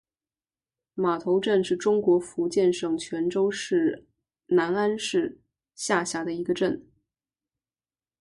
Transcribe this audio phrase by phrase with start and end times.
[0.95, 4.07] 码头镇是中国福建省泉州市
[4.47, 5.39] 南安市
[5.75, 6.87] 下辖的一个镇。